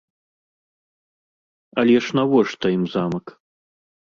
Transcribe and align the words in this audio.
Але 1.83 1.95
ж 2.07 2.19
навошта 2.21 2.65
ім 2.79 2.83
замак? 2.97 3.25